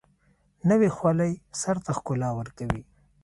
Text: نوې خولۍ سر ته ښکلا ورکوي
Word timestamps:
نوې 0.69 0.89
خولۍ 0.95 1.33
سر 1.61 1.77
ته 1.85 1.91
ښکلا 1.97 2.29
ورکوي 2.39 2.81